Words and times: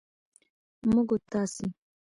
موږ 0.91 1.09
و 1.15 1.17
تاسې 1.31 1.65